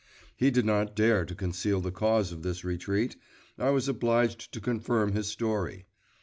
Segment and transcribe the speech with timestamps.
[0.35, 3.17] He did not dare to conceal the cause of this retreat;
[3.59, 5.85] I was obliged to confirm his story.